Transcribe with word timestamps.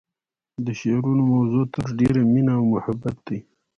د 0.65 0.67
شعرونو 0.79 1.23
موضوع 1.33 1.63
تر 1.75 1.85
ډیره 1.99 2.21
مینه 2.33 2.53
او 2.59 2.63
محبت 2.73 3.15
دی 3.27 3.39